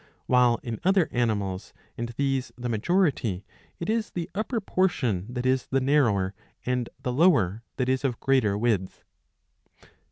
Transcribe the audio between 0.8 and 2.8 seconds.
other animals, and these the